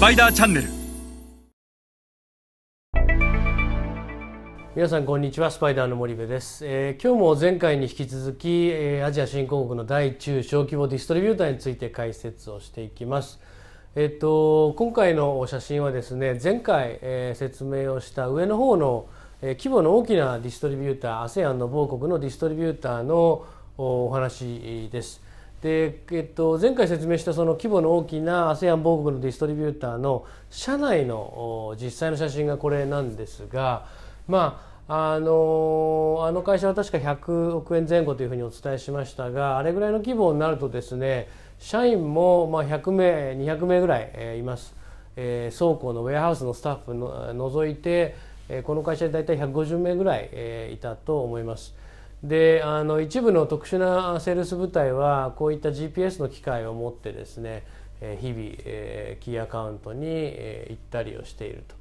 [0.00, 0.68] パイダーチャンネル。
[4.74, 5.50] 皆さんこんにちは。
[5.50, 13.40] スパイダーの森部です、えー、今日も前回に引き続き、えー、アジア新興国の大中小規模ディストリビューターについて解説をしていきます。
[13.94, 19.06] えっと今回の写真はですね前回、えー、説明をした上の方の、
[19.42, 23.44] えー、規模の大きなディストリビューター ASEAN の某国のディストリビューターの
[23.76, 25.20] お話です。
[25.62, 33.86] で、えっと、前回説明したその規模の大きな ASEAN 某国のディストリビューターの社内の実際の写真がこれなんですが
[34.26, 41.28] まああのあの会社は確か100億円前後というふうにお伝えしましたがあれぐらいの規模になるとですね
[41.60, 44.74] 社員もまあ100名200名ぐらい、います、
[45.14, 48.16] えー、倉庫のウェアハウスのスタッフの除いて、
[48.64, 51.74] この会社で大体150名ぐらい、えいたと思います。
[52.22, 57.64] であの一部の特殊なセールス部隊はこういった GPS の機械を持ってですね
[58.20, 58.40] 日々
[59.20, 61.74] キーアカウントに行ったりをしていると。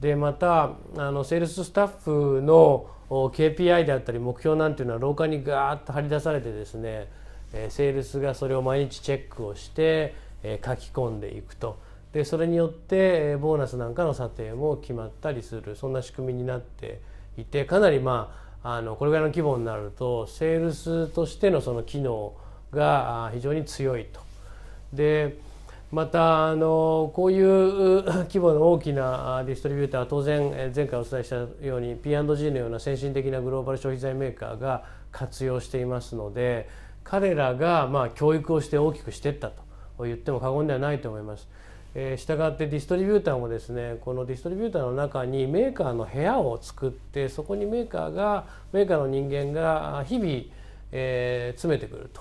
[0.00, 7.08] でまたあのセールススタッフの KPI であったり目標なんていうのは廊下にガーッと張り出されてですね
[7.68, 11.78] セールスがそれを毎日チェックをして書き込んでいくと
[12.12, 17.00] でそれによってボーナスなんかの査定も決まったりするそんな仕組みになって
[17.36, 22.34] いてかなりまああのこれぐらいの規模になるとセールスとしてのその機能
[22.72, 24.20] が非常に強いと。
[24.92, 25.38] で
[25.90, 36.68] またあのこういう規模の大きなディストリビューターは当然前回お伝えしたように P&G のような先進的なグローバル消費財メーカーが活用していますので
[37.02, 39.64] 彼らがまあ教育をして大きくしていったと
[40.04, 41.48] 言っても過言ではないと思います。
[41.94, 50.42] えー、したがってディストリビューターもですねこのディストリビューターの中にメーカーの部屋を作ってそこにメーカーがメーカーの人間が日々、
[50.92, 52.20] えー、詰めてくると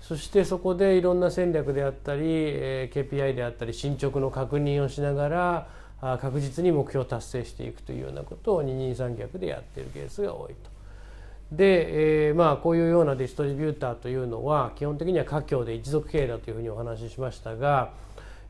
[0.00, 5.68] そしてそこでいろんな戦略であったり、えー、KPI であったり進捗の確認をしながら
[6.00, 10.74] あ確実に目標を達成していくというようなことを二人三脚でやっているケースが多いと。
[11.52, 17.92] で、えー、まあこういうようなディストリビューターというのは基本的には華僑で一族経営だというふうにお話ししましたが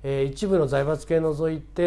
[0.07, 1.83] え一部の財閥系除いて、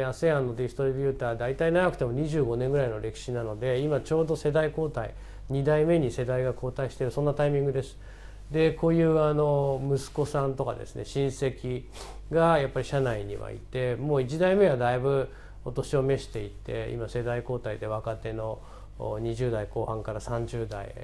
[0.00, 5.14] え ASEAN のディストリビューター大体長くても25年ぐらいの歴史なので今ちょうど世代交代
[5.50, 7.98] 2代目に世代が交代しているそんなタイミングです。
[8.50, 11.84] でこういうあの息子さんとかですね親戚
[12.32, 15.28] がやっぱり社内にはいてもう1代目はだいぶ
[15.66, 18.60] お年を召していて今世代交代で若手の
[18.98, 20.94] 20代後半から30代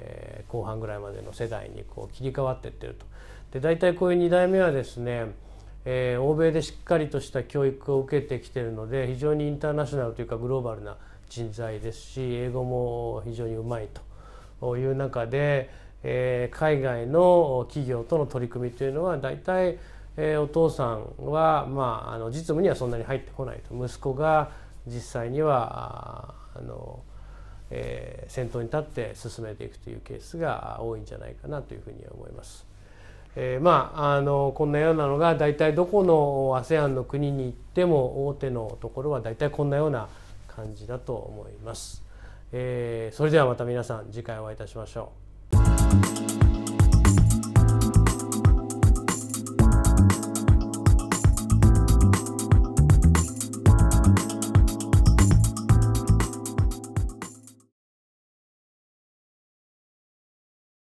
[0.47, 3.05] 後半ぐらいまでの世代にこう切り替わっていってると。
[3.51, 5.27] で大体こういう2代目はですね
[5.85, 10.97] えー、欧米でしっかりとした教育を受けてきてるので非常にインターナショナルというかグローバルな
[11.29, 13.87] 人材ですし英語も非常にうまい
[14.59, 15.69] という中で、
[16.03, 19.77] えー、海外の企業との取り組みというのは大体、
[20.17, 24.51] えー、お父さんは、まあ、あの実務にはそんなに入ってこないと息子が
[24.87, 27.03] 実際にはあの、
[27.69, 32.74] えー、先頭に立って進めていくというケースが多いんじゃないかなというふうに思います。
[33.35, 40.07] えー、まああのこんなようなのが大体どこの ASEAN の国に行っても大手のところは大体こんなような
[40.47, 42.03] 感じだと思います。
[42.51, 45.11] えー、それではまた皆さん次回お会いいたしましょ
[46.41, 46.44] う。